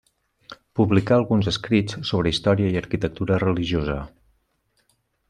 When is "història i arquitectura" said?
2.35-3.41